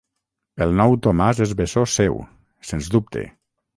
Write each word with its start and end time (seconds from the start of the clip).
El 0.65 0.71
nou 0.79 0.95
Tomàs 1.07 1.41
és 1.47 1.53
bessó 1.61 1.83
seu, 1.99 2.19
sens 2.71 2.89
dubte. 2.97 3.29